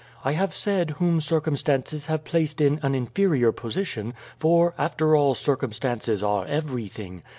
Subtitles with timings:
[0.25, 6.23] I have said whom circumstances have placed in an inferior position, for after all circumstances
[6.23, 7.21] are everything.